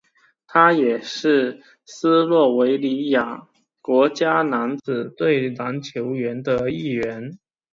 [0.47, 3.47] 他也是斯洛维尼亚
[3.83, 5.03] 国家男子
[5.55, 7.37] 篮球队的一员。